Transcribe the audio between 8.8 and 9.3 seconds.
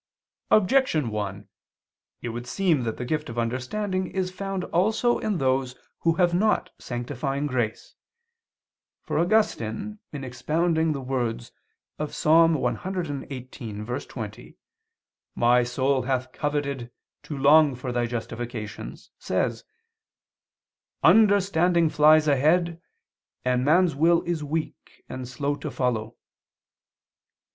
For